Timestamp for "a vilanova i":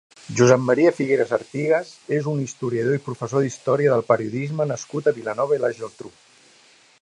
5.13-5.63